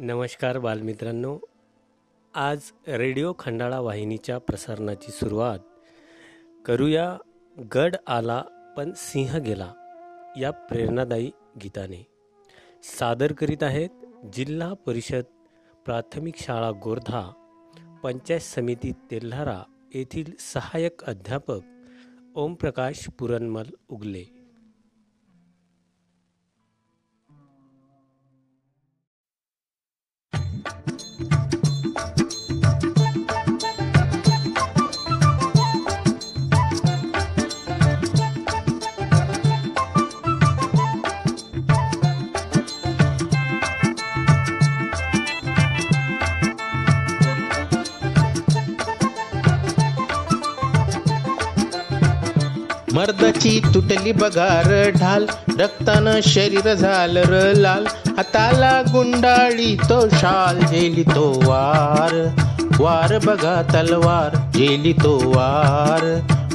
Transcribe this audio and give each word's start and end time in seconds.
नमस्कार 0.00 0.58
बालमित्रांनो. 0.58 1.38
आज 2.34 2.60
रेडिओ 2.88 3.32
खंडाळा 3.38 3.80
वाहिनीच्या 3.80 4.38
प्रसारणाची 4.38 5.10
सुरुवात 5.12 5.58
करूया 6.64 7.18
गड 7.74 7.96
आला 8.06 8.42
पण 8.76 8.92
सिंह 8.96 9.36
गेला 9.38 9.72
या 10.40 10.50
प्रेरणादायी 10.50 11.30
गीताने. 11.64 12.06
सादर 12.82 13.32
करीत 13.32 13.62
आहेत 13.62 13.90
जिल्हा 14.32 14.74
परिषद 14.74 15.22
प्राथमिक 15.84 16.34
शाळा 16.36 16.70
गोर्धा 16.70 17.30
पंचायत 18.02 18.40
समिती 18.40 18.92
तेल्हारा 19.10 19.62
येथील 19.94 20.32
सहाय्यक 20.38 21.04
अध्यापक 21.04 21.60
ओमप्रकाश 22.34 23.08
पुरणमल 23.18 23.66
उगले. 23.88 24.37
मर्दाची 53.08 53.60
तुटली 53.74 54.12
बगार 54.12 54.90
ढाल 55.00 55.26
रक्तानं 55.60 56.20
शरीर 56.20 56.74
झालं 56.74 57.22
र 57.22 57.52
लाल. 57.56 57.86
हाताला 58.16 58.82
गुंडाळी 58.92 59.76
तो 59.76 60.08
शाल 60.08 60.58
झेली 60.66 61.02
तो 61.02 61.40
वार. 61.44 62.14
वार 62.78 63.18
बघा 63.18 63.62
तलवार 63.74 64.36
जेली 64.36 64.92
तो 64.92 65.16
वार. 65.24 66.04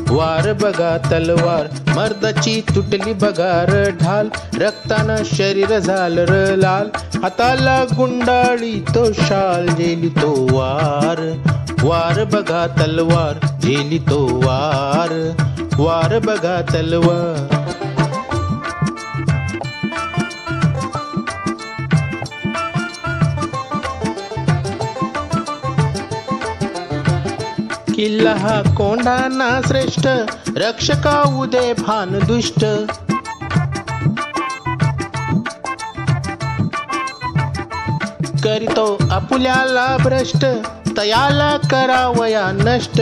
वार 0.10 0.54
बघा 0.54 0.98
तलवार 0.98 1.68
मर्दाची 1.96 2.62
तुटली 2.76 3.14
बगार 3.14 3.90
ढाल 4.02 4.28
रक्तानं 4.62 5.24
शरीर 5.26 5.80
झालं 5.80 6.26
र 6.26 6.56
लाल. 6.56 6.88
हाताला 7.24 7.84
गुंडाळी 7.84 8.84
तो 8.96 9.14
शाल 9.14 9.68
जेली 9.68 10.10
तो 10.10 10.48
वार. 10.52 11.34
वार 11.84 12.24
बघा 12.24 12.68
तलवार 12.68 13.46
जेली 13.62 13.98
तो 13.98 14.26
वार. 14.44 15.32
वार 15.78 16.20
बघा 16.20 16.62
तलवार 16.62 17.64
किल्ला 27.96 28.34
हा 28.34 28.62
कोंडांना 28.78 29.62
श्रेष्ठ 29.68 30.08
रक्षका 30.56 31.22
उदे 31.42 31.74
भान 31.74 32.20
दुष्ट. 32.20 32.66
करीतो 38.44 38.98
आपुल्याला 39.12 39.98
भ्रष्ट 39.98 40.46
तयाला 40.98 41.58
करावया 41.58 42.52
नष्ट. 42.52 43.02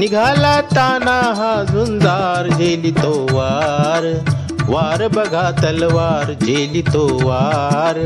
निघाला 0.00 0.60
ताना 0.60 1.20
हा 1.36 1.64
झुंजार 1.64 2.48
झेली 2.48 2.90
तो 2.90 3.26
वार. 3.32 4.32
वार 4.68 5.08
बघा 5.08 5.50
तलवार 5.50 6.32
झेली 6.32 6.82
तो 6.82 7.28
वार. 7.28 7.98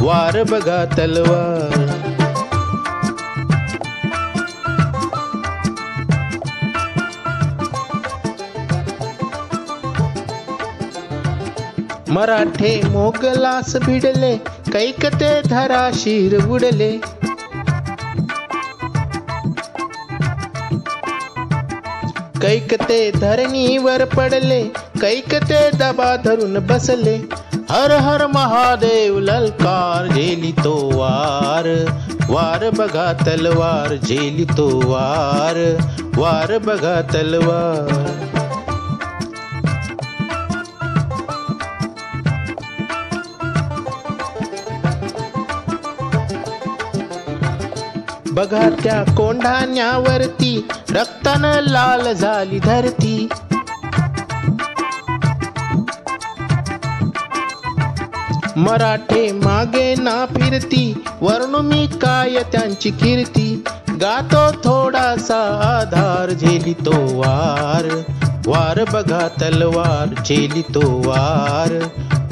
वार 0.00 0.42
बघा 0.42 0.84
तलवार. 0.84 1.86
मराठे 12.08 12.82
मोगलास 12.88 13.76
भिडले 13.76 14.36
कैकते 14.72 15.42
धरा 15.42 15.90
शिर 15.94 16.46
बुडले 16.46 17.15
कैकते 22.42 22.98
धरणीवर 23.12 24.04
पडले 24.06 24.60
कैकते 25.00 25.60
दबा 25.74 26.14
धरून 26.24 26.58
बसले. 26.66 27.16
हर 27.70 27.92
हर 28.02 28.26
महादेव 28.26 29.18
ललकार 29.20 30.08
झेली 30.08 30.52
तो 30.64 30.74
वार 30.94 31.68
वार 32.30 32.68
बघा 32.78 33.12
तलवार 33.26 33.96
झेली 33.96 34.44
तो 34.56 34.68
वार 34.84 35.58
वार 36.16 36.58
बघा 36.66 37.00
तलवार. 37.12 38.15
बघा 48.36 48.68
त्या 48.84 49.14
कोंढाण्यावरती 49.14 50.68
रक्तानं 50.90 51.60
लाल 51.60 52.12
झाली 52.12 52.58
धरती. 52.58 53.28
मराठे 58.56 59.32
मागे 59.32 59.94
ना 59.94 60.26
फिरती 60.26 61.04
वर्णू 61.20 61.62
मी 61.62 61.86
काय 61.86 62.42
त्यांची 62.52 62.90
कीर्ती. 62.90 63.64
गातो 64.00 64.50
थोडासा 64.50 65.40
आधार 65.80 66.30
झेली 66.30 66.72
तो 66.72 67.18
वार. 67.18 68.12
वार 68.46 68.84
बघा 68.92 69.28
तलवार 69.42 70.22
झेली 70.22 70.62
तो 70.62 71.02
वार. 71.06 71.72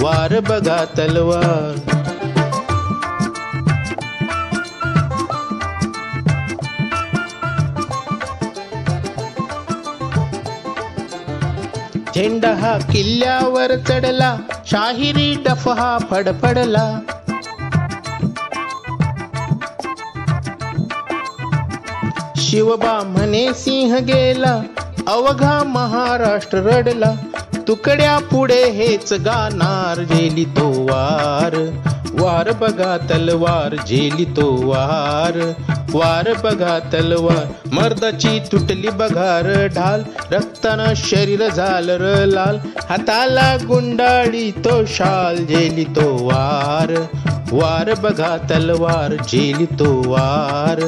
वार 0.00 0.40
बघा 0.40 0.84
तलवार. 0.98 2.03
झेंडा 12.14 12.54
हा 12.54 12.78
किल्ल्यावर 12.78 13.76
चढला 13.76 14.36
शाहिरी 14.66 15.42
डफ 15.46 15.68
हा 15.68 15.98
फडफडला. 16.10 17.00
शिवबा 22.36 23.02
म्हणे 23.06 23.52
सिंह 23.54 23.98
गेला 23.98 24.60
अवघा 25.06 25.62
महाराष्ट्र 25.66 26.58
रडला. 26.58 27.14
तुकड्या 27.68 28.18
पुढे 28.18 28.70
हेच 28.70 29.12
गाणार 29.12 30.02
जेली 30.02 30.44
तो 30.44 30.70
वार. 30.84 31.54
वार 32.20 32.52
बघा 32.52 32.96
तलवार 33.10 33.76
झेली 33.86 34.24
तो 34.24 34.70
वार. 34.70 35.38
वार 35.94 36.32
बघा 36.44 36.78
तलवार 36.92 37.46
मर्दाची 37.72 38.38
तुटली 38.52 38.88
बघार. 38.88 39.66
ढाल 39.66 40.02
रक्तानं 40.32 40.94
शरीर 40.96 41.48
झालं 41.48 41.96
र 42.00 42.24
लाल. 42.26 42.58
हाताला 42.90 43.56
गुंडाळी 43.68 44.50
तो 44.50 44.84
शाल 44.86 45.36
झेली 45.36 45.84
तो 45.84 46.26
वार. 46.26 46.92
वार 47.52 47.94
बघा 48.00 48.36
तलवार 48.50 49.14
झेली 49.28 49.66
तो 49.66 50.02
वार. 50.06 50.82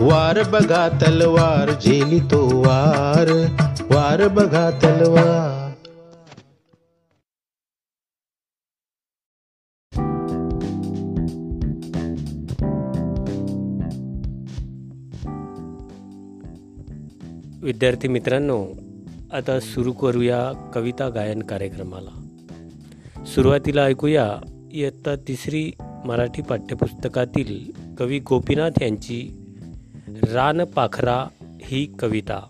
वार 0.00 0.42
बघा 0.42 0.88
तलवार 1.02 1.70
झेली 1.84 2.20
तो 2.20 2.62
वार. 2.66 3.46
वार 3.90 4.28
बघा 4.28 4.70
तलवार. 4.70 5.59
विद्यार्थी 17.70 18.08
मित्रांनो 18.08 18.66
आता 19.32 19.60
सुरू 19.60 19.92
करूया 19.92 20.52
कविता 20.74 21.08
गायन 21.08 21.42
कार्यक्रमाला. 21.42 22.26
सुरुवातीला 23.24 23.84
ऐकूया 23.84 24.36
इयत्ता 24.72 25.16
तिसरी 25.16 25.72
मराठी 25.80 26.42
पाठ्यपुस्तकातील 26.42 27.72
कवी 27.98 28.18
गोपीनाथ 28.18 28.82
यांची 28.82 29.44
रान 30.08 30.64
पाखरा 30.64 31.26
ही 31.62 31.86
कविता. 31.98 32.48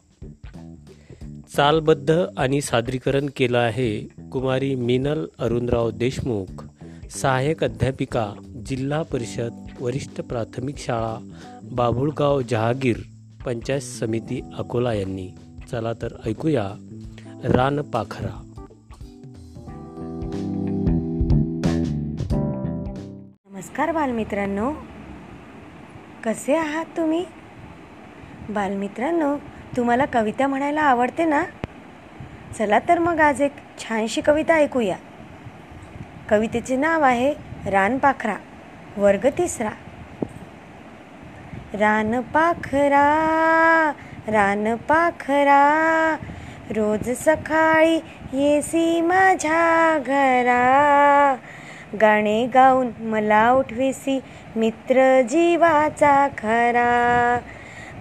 चालबद्ध 1.56 2.24
आणि 2.36 2.60
सादरीकरण 2.60 3.26
केलं 3.36 3.58
आहे 3.58 4.08
कुमारी 4.32 4.74
मिनल 4.74 5.24
अरुणराव 5.38 5.90
देशमुख 5.90 6.64
सहाय्यक 7.10 7.64
अध्यापिका 7.64 8.32
जिल्हा 8.66 9.02
परिषद 9.02 9.66
वरिष्ठ 9.80 10.20
प्राथमिक 10.20 10.74
शाळा 10.78 11.28
बाभुळगाव 11.72 12.42
जहागीर 12.42 12.96
पंचायत 13.44 13.80
समिती 13.80 14.40
अकोला 14.58 14.92
यांनी. 14.92 15.30
चला 15.70 15.92
तर 15.92 16.08
ऐकूया 16.26 16.70
रान 17.44 17.82
पाखरा. 17.82 18.42
नमस्कार 23.50 23.92
बालमित्रांनो. 23.92 24.72
कसे 26.24 26.56
आहात 26.56 26.84
तुम्ही? 26.96 27.24
बालमित्रांनो 28.50 29.36
तुम्हाला 29.76 30.04
कविता 30.04 30.46
म्हणायला 30.46 30.82
आवडते 30.82 31.24
ना? 31.24 31.44
चला 32.58 32.78
तर 32.78 32.98
मग 32.98 33.20
आज 33.20 33.40
एक 33.40 33.52
छानशी 33.78 34.20
कविता 34.20 34.54
ऐकूया. 34.54 34.96
कवितेचे 36.28 36.76
नाव 36.76 37.02
आहे 37.02 37.34
रानपाखरा 37.70 38.36
वर्ग 38.96 39.26
तिसरा. 39.26 39.70
रानपाखरा 41.74 43.06
रानपाखरा 44.28 45.62
रोज 46.76 47.10
सकाळी 47.10 48.00
येसी 48.32 49.00
माझ्या 49.00 49.98
घरा. 49.98 51.36
गाणे 52.00 52.46
गाऊन 52.54 52.90
मला 53.00 53.50
उठविसी 53.50 54.20
मित्र 54.56 55.20
जीवाचा 55.22 56.28
खरा. 56.38 57.38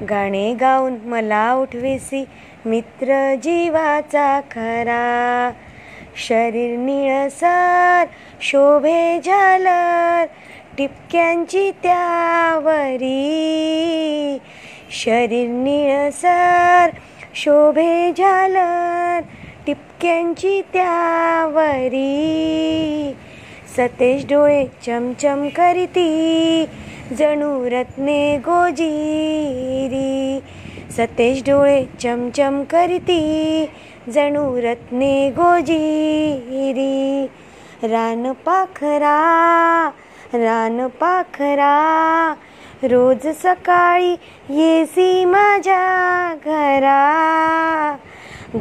गाणे 0.10 0.54
गाऊन 0.54 0.96
मला 1.04 1.54
उठविसी 1.54 2.26
मित्र 2.66 3.36
जीवाचा 3.36 4.40
खरा. 4.40 5.52
शरीर 6.16 6.78
निळसर 6.78 8.06
शोभे 8.42 9.20
झालर 9.26 10.26
टिपक्यांची 10.80 11.72
त्यावरी. 11.72 14.38
शरीर 14.92 15.50
निळसर 15.50 16.90
शोभे 17.36 18.12
झालर 18.18 19.20
टिपक्यांची 19.68 20.62
त्यावरी. 20.62 23.16
सतेज 23.78 24.26
डोळे 24.26 24.66
चमचम 24.86 25.48
करीती 25.48 26.66
जणू 27.20 27.70
रत्ने 27.70 28.38
गोजिरी. 28.38 30.40
सतेज 30.92 31.42
डोळे 31.42 31.86
चमचम 32.04 32.64
करीती 32.64 33.66
जणू 34.10 34.62
रत्ने 34.62 35.30
गोजिरी. 35.30 37.28
रानपाखरा 40.34 40.74
रानपाखरा 40.74 42.34
रोज 42.84 43.28
सकाळी 43.28 44.12
येसी 44.50 45.26
माझ्या 45.26 46.36
घरा. 46.46 47.98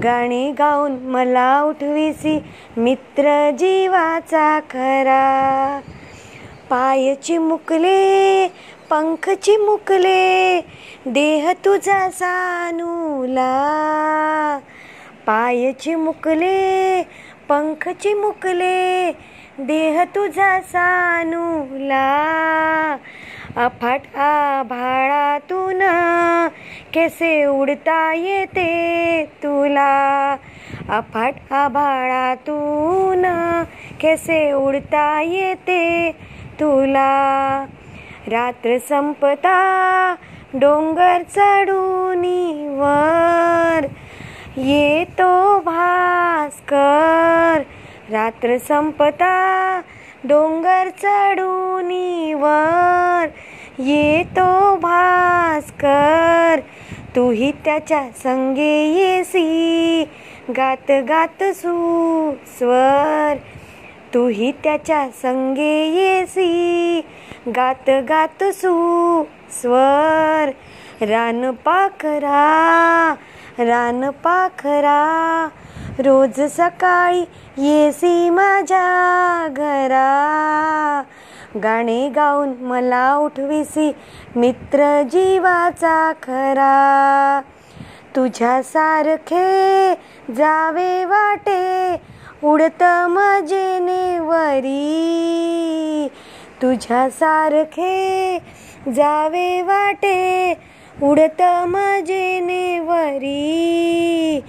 गाणे 0.03 0.53
गाऊन 0.59 0.93
मला 0.93 1.63
उठविसी 1.63 2.39
मित्र 2.77 3.51
जीवाचा 3.51 4.59
खरा. 4.59 5.81
पाय 6.71 7.15
चिमुकले 7.15 8.49
पंख 8.91 9.31
चिमुकले 9.31 10.61
देह 11.07 11.53
तुझा 11.65 12.11
सानूला. 12.11 13.51
पाय 15.27 15.73
चिमुकले 15.73 17.03
पंख 17.49 17.89
चिमुकले 17.89 19.13
देह 19.59 20.05
तुझा 20.05 20.61
सानूला. 20.61 22.07
अफाट 23.57 24.17
आभाळातून 24.17 25.83
कसे 26.95 27.45
उडता 27.45 28.15
येते 28.15 29.31
तुला. 29.43 30.37
अफाट 30.89 31.35
आभाळातून 31.51 33.25
कसे 34.03 34.53
उडता 34.53 35.23
येते 35.23 36.13
तुला. 36.61 37.65
रात्र 38.31 38.77
संपता 38.89 40.15
डोंगर 40.55 41.23
चढून 41.23 42.25
वर. 42.79 43.87
येतो 44.57 45.61
भास्कर 45.61 47.63
रात्र 48.11 48.59
संपता 48.59 49.81
डोंगर 50.25 50.89
चढून 50.89 52.35
वर. 52.35 53.27
येतो 53.79 54.77
भास्कर 54.77 56.61
तूही 57.17 57.53
त्याच्या 57.65 58.09
संगे 58.17 58.87
येसी. 58.87 60.09
गात 60.57 60.93
गात 61.09 61.43
सुस्वर 61.43 63.37
तूही 64.15 64.53
त्याच्या 64.65 65.09
संगे 65.23 65.87
येसी. 65.87 67.01
गात 67.57 67.89
गात 67.89 68.45
सुस्वर 68.45 70.51
रान 73.61 74.11
पाखरा. 74.11 75.49
रोज 75.99 76.41
सकाळी 76.41 77.21
येसी 77.57 78.31
माझ्या 78.31 79.49
घरा. 79.51 81.03
गाणे 81.63 82.09
गाऊन 82.09 82.53
मला 82.61 83.15
उठविसी 83.17 83.93
मित्र 84.37 85.03
जीवाचा 85.03 86.13
खरा. 86.13 87.41
तुझ्या 88.17 88.63
सारखे 88.63 89.95
जावे 90.37 91.05
वाटे 91.05 91.97
उडत 92.45 92.83
मजेने 92.83 94.19
वरी. 94.19 96.09
तुझ्या 96.63 97.11
सारखे 97.11 98.39
जावे 98.95 99.63
वाटे 99.63 100.55
उडत 101.03 101.43
मजेने 101.43 102.81
वरी 102.81 104.41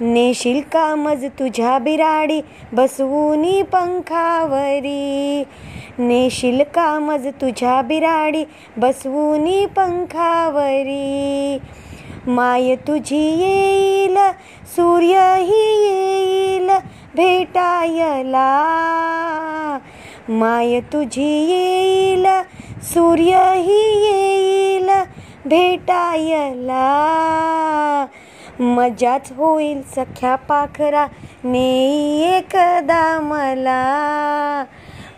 नेशील 0.00 0.60
का 0.60 0.94
मज 0.94 1.24
तुझ्या 1.24 1.78
बिराडी? 1.78 2.40
बसवूनी 2.72 3.62
पंखावरी. 3.62 5.44
नेशील 5.98 6.62
का 6.62 6.98
मज 6.98 7.26
तुझ्या 7.26 7.82
बिराडी? 7.82 8.44
बसवूनी 8.76 9.66
पंखावरी. 9.66 11.58
माय 12.26 12.76
तुझी 12.76 13.26
येईल 13.40 14.16
सूर्यही 14.76 15.86
येईल 15.86 16.70
भेटायला. 17.16 18.48
माय 20.28 20.80
तुझी 20.80 21.46
येईल 21.50 22.26
सूर्यही 22.82 23.82
येईल 24.04 24.90
भेटायला. 25.48 26.86
मजाच 28.60 29.32
होईल 29.36 29.82
सख्या 29.82 30.34
पाखरा 30.34 31.06
नेई 31.44 32.20
एकदा 32.20 33.20
मला. 33.20 34.64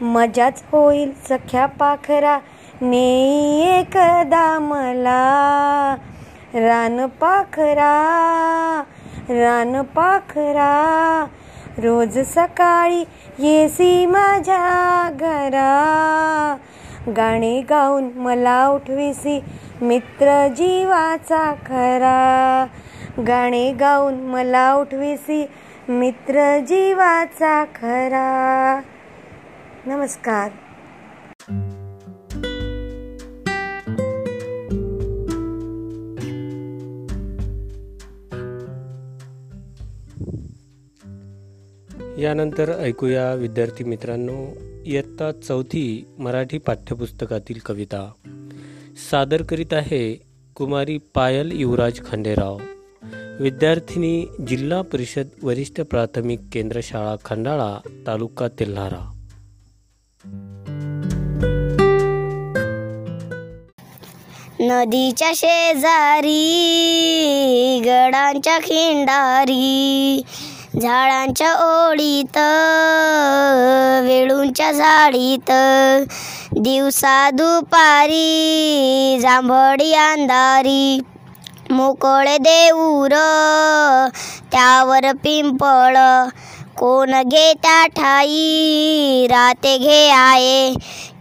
मजाच 0.01 0.63
होईल 0.73 1.13
सख्या 1.29 1.67
पाखरा 1.67 2.39
नेई 2.81 3.61
एकदा 3.61 4.59
मला. 4.59 5.97
रानपाखरा 6.55 7.93
रानपाखरा 9.29 10.73
रोज 11.79 12.19
सकाळी 12.19 13.05
येसी 13.39 14.07
माझ्या 14.07 15.11
घरा. 15.21 16.57
गाणे 17.17 17.61
गाऊन 17.71 18.11
मला 18.17 18.67
उठविसी 18.69 19.41
मित्र 19.83 20.49
जीवाचा 20.49 21.55
खरा. 21.55 22.67
गाणे 23.27 23.73
गाऊन 23.73 24.15
मला 24.15 24.75
उठविसी 24.75 25.47
मित्र 25.89 26.59
जीवाचा 26.59 27.65
खरा. 27.65 28.81
नमस्कार. 29.87 30.51
यानंतर 42.19 42.79
ऐकूया 42.79 43.35
विद्यार्थी 43.35 43.85
मित्रांनो 43.85 44.47
इयत्ता 44.87 45.33
चौथी 45.33 46.15
मराठी 46.19 46.59
पाठ्यपुस्तकातील 46.59 47.59
कविता. 47.67 48.13
सादर 48.97 49.43
करीत 49.43 49.73
आहे 49.73 50.21
कुमारी 50.57 50.99
पायल 50.99 51.51
युवराज 51.53 52.01
खंडेराव. 52.05 52.59
विद्यार्थिनी 53.41 54.27
जिल्हा 54.49 54.83
परिषद 54.83 55.29
वरिष्ठ 55.43 55.81
प्राथमिक 55.81 56.41
केंद्र 56.53 56.81
शाळा 56.83 57.17
खंडाळा 57.25 57.79
तालुका 58.07 58.49
तेल्हारा. 58.49 59.17
नदीच्या 64.61 65.33
शेजारी 65.37 66.37
गडांच्या 67.85 68.59
खिंडारी 68.59 70.23
झाडांच्या 70.79 71.53
ओळीत 71.55 72.37
वेळूंच्या 74.07 74.73
झाडीत. 74.73 75.51
दिवसा 76.59 77.31
दुपारी 77.31 79.19
जांभळी 79.23 79.93
अंधारी 79.95 81.01
मोकळे 81.71 82.37
देऊर 82.39 83.15
त्यावर 84.53 85.11
पिंपळ. 85.13 85.97
कोण 86.79 87.11
घे 87.23 87.53
त्या 87.53 87.87
ठाई 87.87 89.27
राते 89.31 89.77
घे 89.79 90.09
आहे. 90.11 90.75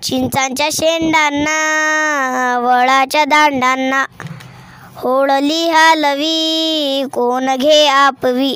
चिंचांच्या 0.03 0.69
शेंडांना 0.71 1.57
वळाच्या 2.59 3.25
दांडांना. 3.25 4.05
होळली 4.95 5.63
हलवी 5.69 7.03
कोण 7.13 7.55
घे 7.55 7.85
आपवी. 7.87 8.55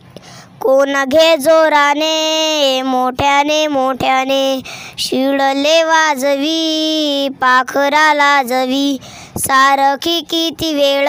कोण 0.63 0.93
घे 1.05 1.37
जोराने 1.37 2.81
मोठ्याने 2.81 3.67
मोठ्याने. 3.67 4.61
शिळले 4.97 5.83
वाजवी 5.83 7.29
पाखरा 7.41 8.13
लाजवी. 8.13 8.97
सारखी 9.37 10.19
किती 10.21 10.73
वेळ 10.73 11.07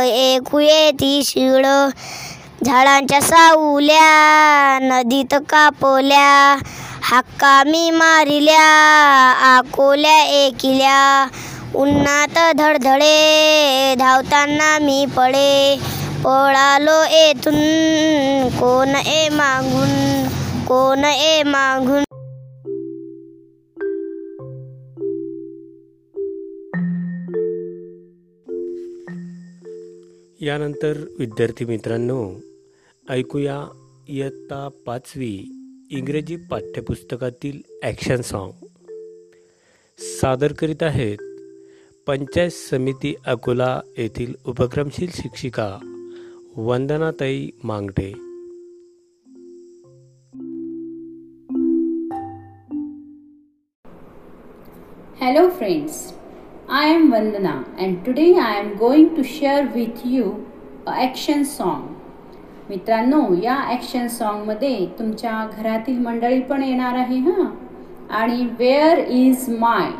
ऐकूये 0.00 0.90
ती 0.90 1.22
शिळ. 1.24 1.66
झाडांच्या 2.64 3.20
सावल्या 3.20 4.78
नदीत 4.82 5.34
कापल्या. 5.34 6.56
हाक्का 7.02 7.62
मी 7.66 7.90
मारिल्या 7.90 8.62
आकोल्या 9.56 10.22
एकिल्या. 10.22 11.26
उन्हात 11.74 12.54
धडधडे 12.56 13.94
धावताना 13.98 14.78
मी 14.78 15.06
पडे 15.16 15.78
पळालो 16.26 17.02
येथून. 17.10 17.54
कोण 18.58 18.94
ए 18.96 19.28
मागून? 19.28 19.90
कोण 20.66 21.04
ए 21.04 21.42
मागून? 21.42 22.02
यानंतर 30.40 30.98
विद्यार्थी 31.18 31.64
मित्रांनो 31.64 32.20
ऐकूया 33.10 33.64
इयत्ता 34.08 34.68
पाचवी 34.86 35.32
इंग्रजी 35.90 36.36
पाठ्यपुस्तकातील 36.36 37.60
ॲक्शन 37.82 38.20
सॉन्ग 38.20 38.64
सादर 39.98 40.52
करीत 40.52 40.82
आहेत 40.82 41.16
पंचायत 42.06 42.50
समिती 42.50 43.14
अकोला 43.26 43.80
येथील 43.98 44.34
उपक्रमशील 44.46 45.10
शिक्षिका 45.14 45.78
वंदनाताई 46.58 47.50
Mangate. 47.64 48.12
Hello 55.20 55.42
friends, 55.50 56.14
I 56.68 56.86
am 56.86 57.12
Vandana 57.12 57.64
and 57.78 58.04
today 58.06 58.38
I 58.38 58.54
am 58.60 58.70
going 58.78 59.14
to 59.16 59.22
share 59.22 59.66
with 59.74 60.00
you 60.04 60.30
a 60.86 60.94
action 61.06 61.44
song. 61.44 61.82
मित्रांनो 62.70 63.34
या 63.42 63.54
ॲक्शन 63.54 64.08
सॉन्गमध्ये 64.08 64.86
तुमच्या 64.98 65.50
घरातील 65.58 65.98
मंडळी 65.98 66.40
पण 66.40 66.62
येणार 66.62 66.94
आहे 66.94 67.18
हां? 67.18 67.46
आणि 68.10 68.46
वेअर 68.58 68.98
इज 68.98 69.48
माय 69.48 69.90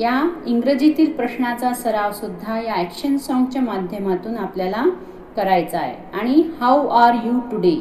या 0.00 0.30
इंग्रजीतील 0.46 1.12
प्रश्नाचा 1.12 1.74
सराव 1.74 2.12
सुद्धा 2.12 2.60
या 2.60 2.74
ॲक्शन 2.74 3.16
सॉन्गच्या 3.16 3.62
माध्यमातून 3.62 4.36
आपल्याला 4.36 4.84
करायचा 5.36 5.78
आहे. 5.78 5.96
आणि 6.12 6.42
हाऊ 6.60 6.88
आर 6.88 7.14
यू 7.24 7.38
टुडे 7.50 7.74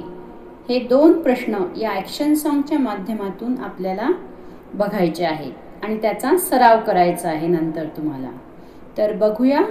हे 0.70 0.80
दोन 0.80 1.22
प्रश्न 1.22 1.64
या 1.78 1.92
ॲक्शन 1.92 2.34
सॉन्गच्या 2.34 2.80
माध्यमातून 2.80 3.58
आपल्याला 3.64 4.10
बघायचे 4.74 5.26
आहेत 5.26 5.84
आणि 5.84 5.98
त्याचा 6.02 6.38
सराव 6.38 6.80
करायचा 6.88 7.30
आहे 7.30 7.48
नंतर 7.48 7.86
तुम्हाला. 7.98 8.32
तर 8.98 9.14
बघूया 9.14 9.62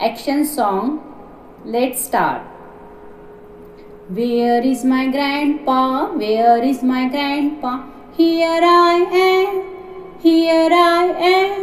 action 0.00 0.42
song 0.42 1.68
let 1.68 1.96
start 1.96 2.48
Where 4.10 4.62
is 4.64 4.80
my 4.84 5.06
grandpa? 5.06 6.08
Where 6.12 6.62
is 6.64 6.82
my 6.82 7.02
grandpa? 7.06 7.74
Here 8.16 8.62
I 8.62 9.06
am, 9.14 9.60
here 10.20 10.72
I 10.72 11.04
am. 11.28 11.60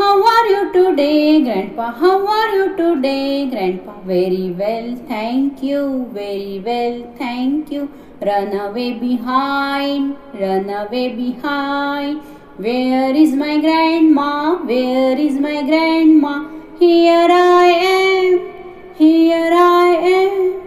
How 0.00 0.18
are 0.26 0.46
you 0.46 0.60
today, 0.72 1.42
grandpa? 1.44 1.86
How 1.92 2.26
are 2.34 2.52
you 2.56 2.74
today, 2.74 3.50
grandpa? 3.50 4.00
Very 4.10 4.50
well, 4.60 4.86
thank 5.08 5.62
you, 5.62 6.08
very 6.14 6.58
well, 6.58 7.02
thank 7.18 7.70
you. 7.70 7.82
Run 8.28 8.54
away 8.58 8.94
behind, 8.94 10.16
run 10.32 10.70
away 10.70 11.02
behind. 11.16 12.22
Where 12.56 13.14
is 13.14 13.34
my 13.34 13.60
grandma? 13.60 14.54
Where 14.70 15.18
is 15.18 15.38
my 15.38 15.60
grandma? 15.68 16.32
Here 16.78 17.28
I 17.30 17.66
am, 17.90 18.94
here 18.94 19.52
I 19.52 19.86
am. 20.14 20.60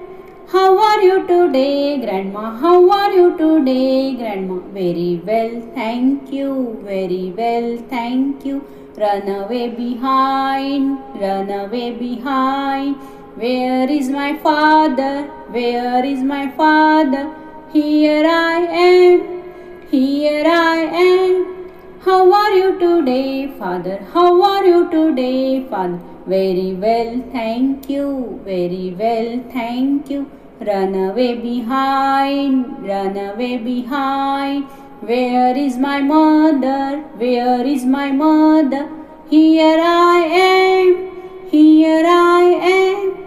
How 0.53 0.77
are 0.77 1.01
you 1.01 1.25
today, 1.25 1.99
Grandma? 2.05 2.55
How 2.57 2.77
are 2.99 3.11
you 3.11 3.35
today, 3.35 4.13
Grandma? 4.13 4.59
Very 4.77 5.19
well, 5.25 5.59
thank 5.73 6.31
you. 6.31 6.79
Very 6.85 7.33
well, 7.35 7.77
thank 7.89 8.45
you. 8.45 8.63
Run 8.95 9.27
away 9.27 9.69
behind, 9.69 10.99
run 11.19 11.49
away 11.49 11.91
behind. 11.91 12.95
Where 13.35 13.89
is 13.89 14.09
my 14.09 14.37
father? 14.37 15.23
Where 15.49 16.05
is 16.05 16.21
my 16.21 16.51
father? 16.51 17.33
Here 17.73 18.23
I 18.23 18.59
am, 18.59 19.43
here 19.89 20.45
I 20.45 20.77
am. 21.05 21.71
How 22.05 22.31
are 22.31 22.51
you 22.51 22.77
today, 22.77 23.47
Father? 23.57 23.97
How 24.13 24.43
are 24.43 24.63
you 24.63 24.91
today, 24.91 25.65
Father? 25.67 25.99
Very 26.27 26.73
well, 26.73 27.23
thank 27.31 27.89
you. 27.89 28.41
Very 28.45 28.93
well, 28.99 29.43
thank 29.51 30.09
you. 30.11 30.29
Run 30.61 30.93
away 30.93 31.33
behind, 31.35 32.87
run 32.87 33.17
away 33.17 33.57
behind. 33.57 34.67
Where 35.07 35.57
is 35.57 35.77
my 35.77 35.99
mother? 35.99 36.99
Where 37.17 37.65
is 37.67 37.83
my 37.83 38.11
mother? 38.11 38.89
Here 39.29 39.77
I 39.77 40.19
am, 40.41 41.49
here 41.49 42.05
I 42.07 42.43
am. 42.67 43.25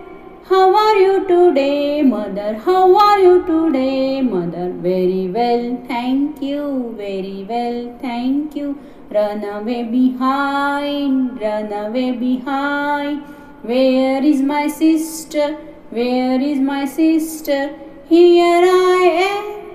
How 0.49 0.75
are 0.75 0.97
you 0.97 1.27
today, 1.29 2.01
mother? 2.01 2.55
How 2.55 2.97
are 2.97 3.19
you 3.19 3.45
today, 3.45 4.23
mother? 4.23 4.71
Very 4.73 5.29
well, 5.29 5.83
thank 5.87 6.41
you. 6.41 6.95
Very 6.97 7.45
well, 7.47 7.99
thank 8.01 8.57
you. 8.57 8.79
Run 9.11 9.45
away 9.45 9.83
behind, 9.83 11.39
run 11.39 11.71
away 11.71 12.13
behind. 12.13 13.21
Where 13.61 14.25
is 14.25 14.41
my 14.41 14.69
sister? 14.69 15.59
Where 15.91 16.41
is 16.41 16.59
my 16.59 16.87
sister? 16.87 17.77
Here 18.09 18.65
I 18.65 19.03
am, 19.29 19.66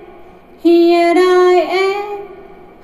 here 0.62 1.14
I 1.18 1.54
am. 1.76 2.28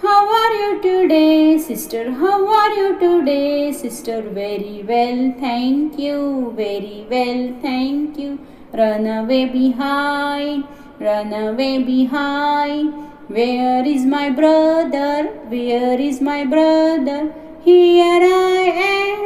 How 0.02 0.22
are 0.36 0.54
you 0.60 0.82
today, 0.82 1.58
sister? 1.58 2.10
How 2.10 2.38
are 2.60 2.70
you 2.74 2.98
today, 2.98 3.72
sister? 3.72 4.20
Very 4.20 4.82
well, 4.88 5.20
thank 5.38 5.96
you. 5.96 6.52
Very 6.56 7.06
well, 7.08 7.42
thank 7.62 8.18
you. 8.18 8.40
Run 8.72 9.06
away 9.06 9.44
behind, 9.44 10.64
run 10.98 11.32
away 11.32 11.84
behind. 11.84 12.94
Where 13.28 13.86
is 13.86 14.04
my 14.04 14.28
brother? 14.30 15.28
Where 15.54 16.00
is 16.00 16.20
my 16.20 16.44
brother? 16.44 17.32
Here 17.62 18.24
I 18.24 18.64
am, 18.88 19.22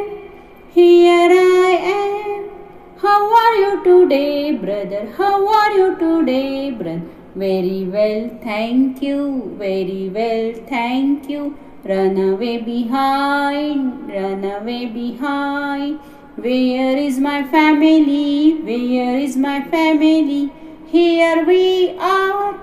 here 0.69 1.31
I 1.31 1.73
am. 1.95 2.49
How 3.01 3.19
are 3.41 3.55
you 3.63 3.83
today, 3.83 4.55
brother? 4.55 5.11
How 5.17 5.35
are 5.47 5.71
you 5.71 5.97
today, 5.97 6.69
brother? 6.69 7.22
Very 7.35 7.83
well, 7.85 8.29
thank 8.43 9.01
you. 9.01 9.55
Very 9.57 10.09
well, 10.09 10.53
thank 10.69 11.27
you. 11.27 11.57
Run 11.83 12.15
away 12.15 12.59
behind, 12.59 14.07
run 14.07 14.43
away 14.45 14.85
behind. 14.85 15.99
Where 16.35 16.95
is 16.95 17.19
my 17.19 17.43
family? 17.43 18.53
Where 18.61 19.17
is 19.17 19.35
my 19.35 19.63
family? 19.63 20.51
Here 20.85 21.43
we 21.45 21.97
are, 21.97 22.59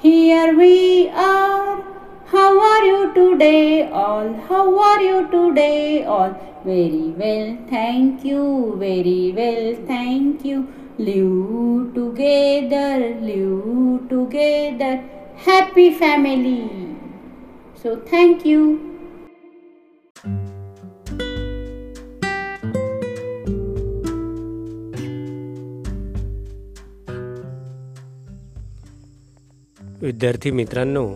here 0.00 0.54
we 0.54 1.08
are. 1.08 1.82
How 2.26 2.60
are 2.60 2.84
you 2.84 3.14
today, 3.14 3.88
all? 3.90 4.34
How 4.48 4.78
are 4.78 5.00
you 5.00 5.28
today, 5.30 6.04
all? 6.04 6.36
Very 6.64 7.14
well, 7.22 7.56
thank 7.70 8.22
you. 8.24 8.76
Very 8.78 9.32
well, 9.32 9.74
thank 9.86 10.44
you. 10.44 10.68
Live 11.04 11.84
together 11.94 13.02
live 13.20 13.96
together 14.10 14.96
happy 15.46 15.88
family 15.90 16.60
so 17.82 17.94
thank you 18.12 18.60
विद्यार्थी 30.02 30.50
मित्रांनो 30.50 31.06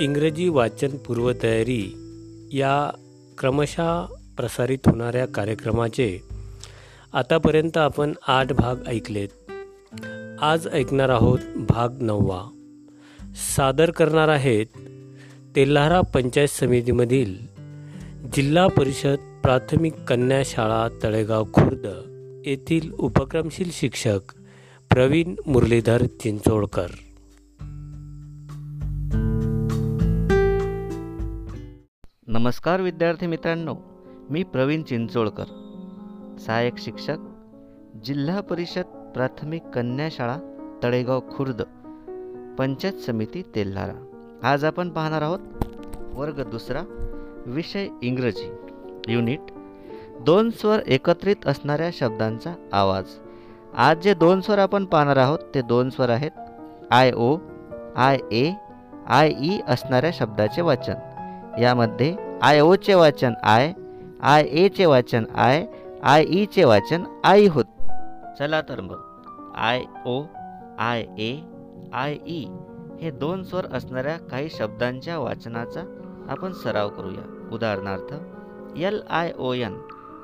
इंग्रजी 0.00 0.48
वाचन 0.48 0.96
पूर्वतयारी 1.06 1.82
या 2.52 2.76
क्रमशः 3.38 4.00
प्रसारित 4.36 4.88
होणाऱ्या 4.88 5.26
कार्यक्रमाचे 5.26 6.08
आतापर्यंत 7.14 7.76
आपण 7.76 8.12
आठ 8.28 8.52
भाग 8.52 8.76
ऐकलेत. 8.86 9.28
आज 10.42 10.68
ऐकणार 10.72 11.08
आहोत 11.08 11.38
भाग 11.56 12.02
नववा. 12.02 12.42
सादर 13.34 13.90
करणार 13.90 14.28
आहेत 14.28 14.66
तेल्हारा 15.56 16.00
पंचायत 16.00 16.48
समितीमधील 16.48 17.34
जिल्हा 18.34 18.66
परिषद 18.66 19.40
प्राथमिक 19.42 19.94
कन्या 20.08 20.42
शाळा 20.44 20.88
तळेगाव 21.02 21.44
खुर्द 21.44 21.86
येथील 22.46 22.92
उपक्रमशील 22.92 23.70
शिक्षक 23.72 24.34
प्रवीण 24.90 25.34
मुरलीधर 25.46 26.06
चिंचोडकर 26.06 26.86
नमस्कार 32.26 32.80
विद्यार्थी 32.80 33.26
मित्रांनो 33.26 33.76
मी 34.30 34.42
प्रवीण 34.42 34.82
चिंचोळकर. 34.82 35.60
सहाय्यक 36.38 36.78
शिक्षक 36.78 37.18
जिल्हा 38.04 38.40
परिषद 38.40 38.84
प्राथमिक 39.14 39.62
कन्या 39.74 40.08
शाळा 40.12 40.36
तळेगाव 40.82 41.20
खुर्द 41.30 41.62
पंचायत 42.58 43.00
समिती 43.06 43.42
तेल्हारा 43.54 44.48
आज 44.50 44.64
आपण 44.64 44.88
पाहणार 44.90 45.22
आहोत 45.22 45.38
वर्ग 46.14 46.42
दुसरा 46.50 46.82
विषय 47.46 47.86
इंग्रजी. 48.02 48.50
युनिट 49.08 49.50
दोन 50.20 50.50
स्वर 50.50 50.80
एकत्रित 50.86 51.46
असणाऱ्या 51.46 51.90
शब्दांचा 51.92 52.54
आवाज. 52.72 53.04
आज 53.76 54.02
जे 54.02 54.14
दोन 54.14 54.40
स्वर 54.40 54.58
आपण 54.58 54.84
पाहणार 54.84 55.16
आहोत 55.16 55.38
ते 55.54 55.62
दोन 55.62 55.90
स्वर 55.90 56.10
आहेत 56.10 56.30
I 56.90 57.12
O 57.12 57.36
I 57.96 58.18
A 58.32 58.50
I 59.06 59.32
E 59.40 59.58
असणाऱ्या 59.68 60.10
शब्दाचे 60.14 60.62
वाचन. 60.62 60.94
यामध्ये 61.60 62.14
आय 62.42 62.60
ओचे 62.60 62.94
वाचन 62.94 63.34
आय 63.42 63.72
आय 64.22 64.42
एचे 64.42 64.84
वाचन 64.86 65.24
आय 65.34 65.66
आय 66.06 66.24
ईचे 66.28 66.64
वाचन 66.64 67.04
आई 67.24 67.46
होत 67.46 67.64
चला 68.38 68.60
तर 68.60 68.80
मग. 68.80 69.52
I 69.56 69.82
O 70.06 70.22
I 70.78 71.04
A 71.18 71.40
I 71.94 72.16
E 72.26 72.44
हे 73.00 73.10
दोन 73.10 73.42
स्वर 73.42 73.66
असणाऱ्या 73.72 74.16
काही 74.30 74.48
शब्दांच्या 74.50 75.18
वाचनाचा 75.18 75.80
आपण 76.30 76.52
सराव 76.52 76.88
करूया. 76.88 77.48
उदाहरणार्थ 77.52 78.14
यल 78.76 79.00
आय 79.10 79.32
ओ 79.38 79.52
एन 79.52 79.78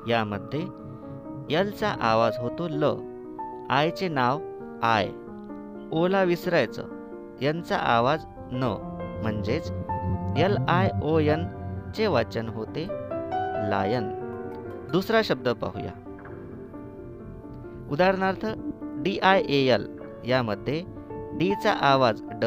यामध्ये 0.07 0.61
यलचा 1.55 1.95
आवाज 2.01 2.37
होतो 2.37 2.67
ल. 2.71 2.93
आयचे 3.69 4.07
नाव 4.07 4.39
आय. 4.83 5.09
ओला 5.91 6.23
विसरायचं. 6.23 6.83
यांचा 7.41 7.77
आवाज 7.77 8.25
न. 8.51 8.75
म्हणजेच 9.23 9.71
यल 10.37 10.57
आय 10.67 10.89
ओ 11.03 11.19
एन 11.19 11.45
चे 11.95 12.07
वाचन 12.07 12.47
होते 12.47 12.87
लायन. 13.69 14.20
दुसरा 14.91 15.21
शब्द 15.23 15.47
पाहूया. 15.61 15.91
उदाहरणार्थ 17.91 18.45
डी 19.03 19.17
आय 19.23 19.41
ए 19.41 19.59
एल 19.75 19.85
यामध्ये 20.25 20.81
डीचा 21.39 21.71
आवाज 21.89 22.21
ड 22.41 22.45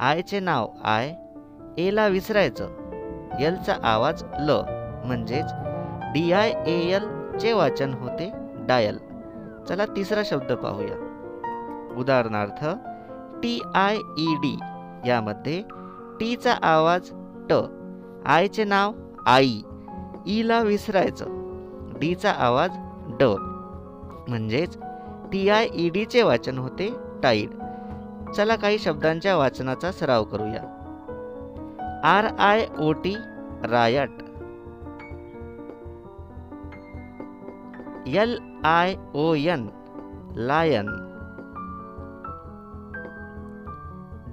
आयचे 0.00 0.40
नाव 0.40 0.66
आय 0.84 1.12
एला 1.78 2.06
विसरायचं 2.06 3.38
एलचा 3.40 3.76
आवाज 3.82 4.24
ल 4.40 4.58
म्हणजेच 5.04 5.52
डी 6.14 6.30
आय 6.32 6.52
ए 6.66 6.76
एल 6.96 7.06
चे 7.38 7.52
वाचन 7.52 7.94
होते 7.94 8.30
डायल. 8.68 8.98
चला 9.68 9.86
तिसरा 9.96 10.22
शब्द 10.24 10.52
पाहूया. 10.52 10.96
उदाहरणार्थ 11.98 12.64
टी 13.42 13.58
आय 13.74 13.96
ई 14.18 14.34
डी 14.42 14.56
यामध्ये 15.08 15.62
टीचा 16.20 16.54
आवाज 16.62 17.10
ट 17.50 17.64
आयचे 18.26 18.64
नाव 18.64 18.92
आई 19.26 19.60
ईला 20.26 20.60
e 20.60 20.64
विसरायचं 20.64 21.37
डीचा 22.00 22.30
आवाज 22.30 22.70
ड. 23.20 23.34
म्हणजेच 24.28 24.76
टी 25.32 25.48
आय 25.48 25.68
ई 25.74 25.88
डीचे 25.90 26.22
वाचन 26.22 26.58
होते 26.58 26.90
टाईड. 27.22 27.50
चला 28.36 28.56
काही 28.56 28.78
शब्दांच्या 28.78 29.36
वाचनाचा 29.36 29.92
सराव 29.92 30.24
करूया. 30.24 30.62
R 32.04 32.24
I 32.38 32.66
O 32.78 32.92
T 32.92 33.14
riot. 33.64 34.22
L 38.08 38.38
I 38.64 38.94
O 39.14 39.34
N 39.34 39.68
lion. 40.36 40.86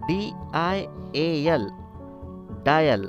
D 0.07 0.31
I 0.53 0.85
A 1.15 1.25
L 1.53 1.67
dial. 2.65 3.07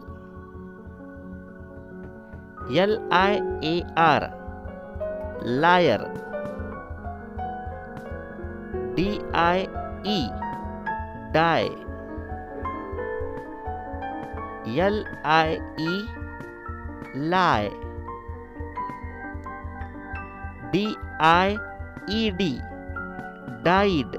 L 2.78 2.98
I 3.12 3.38
A 3.62 3.80
R 3.96 4.24
liar. 5.42 6.10
D 8.96 9.20
I 9.32 9.68
E. 10.04 10.28
Die. 11.32 11.70
L 14.66 15.04
I 15.24 15.60
E. 15.78 15.92
Lie. 17.14 17.70
D 20.72 20.96
I 21.20 21.58
E 22.08 22.30
D. 22.30 22.60
Died. 23.62 24.12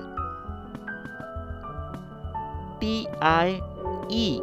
T 2.80 3.08
I 3.22 3.62
E. 4.10 4.42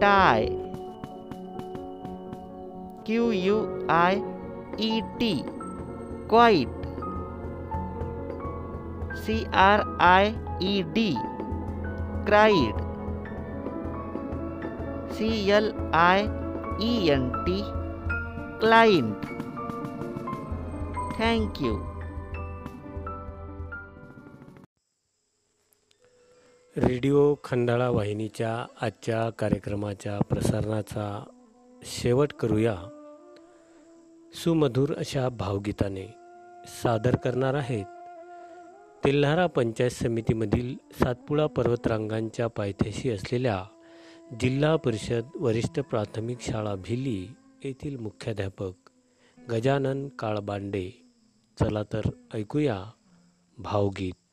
Tie 0.00 0.66
Q 3.06 3.30
U 3.30 3.86
I 3.88 4.20
E 4.78 5.02
T. 5.18 5.55
Quiet 6.30 6.84
C 9.16 9.44
R 9.54 9.80
I 10.00 10.32
E 10.62 10.82
D 10.94 11.12
cried 12.26 12.80
C 15.12 15.28
L 15.50 15.70
I 15.94 16.22
E 16.82 17.08
N 17.10 17.28
T 17.46 17.60
client 18.60 19.26
thank you 21.18 21.76
radio 26.76 27.34
Khandala 27.44 27.88
वाहिनीच्या 27.90 28.66
आजच्या 28.82 29.28
कार्यक्रमाच्या 29.30 30.18
प्रसारणाचा 30.18 31.24
शेवट 31.82 32.32
करूया. 32.32 32.74
सुमधुर 34.36 34.94
अशा 34.96 35.28
भावगीताने 35.28 36.06
सादर 36.66 37.16
करणार 37.16 37.54
आहेत. 37.54 37.84
तेल्हारा 39.04 39.46
पंचायत 39.46 39.90
समितीमधील 39.90 40.76
सातपुडा 40.92 41.46
पर्वतरांगांच्या 41.46 42.46
पायथ्याशी 42.46 43.10
असलेल्या 43.10 43.64
जिल्हा 44.40 44.76
परिषद 44.76 45.24
वरिष्ठ 45.40 45.80
प्राथमिक 45.80 46.40
शाळा 46.40 46.74
भिली 46.74 47.28
येथील 47.64 47.96
मुख्याध्यापक 47.96 48.90
गजानन 49.50 50.08
काळबांडे. 50.08 50.90
चला 51.60 51.82
तर 51.82 52.00
ऐकूया 52.34 52.84
भावगीत. 53.58 54.25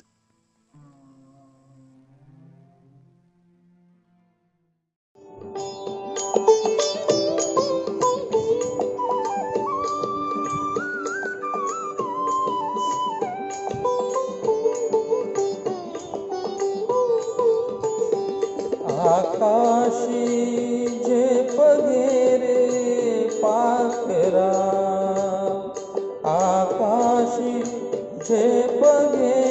आकाशी 19.07 20.85
झेप 21.05 21.55
घेरे 21.61 23.27
पाखरा 23.43 24.51
आकाशी 26.31 27.61
झेप 28.27 28.83
घेरे 29.15 29.42